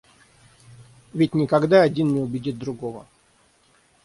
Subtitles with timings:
[1.13, 3.05] Ведь никогда один не убедит другого.